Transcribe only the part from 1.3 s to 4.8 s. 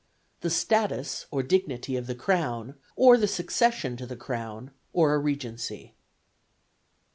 dignity of the Crown, or the succession to the Crown,